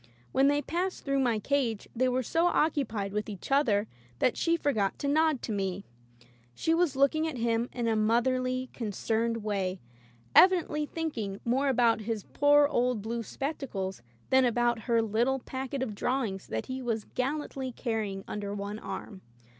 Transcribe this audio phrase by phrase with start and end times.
[0.31, 4.57] When they passed through my cage they were so occupied with each other that she
[4.57, 5.83] forgot to nod to me.
[6.55, 9.79] She was looking at him in a motherly, concerned way,
[10.33, 14.01] evidently thinking more about his poor [245] Digitized by LjOOQ IC Intervehions old blue spectacles
[14.31, 19.21] than about her little packet of drawings that he was gallantly carrying under one arm.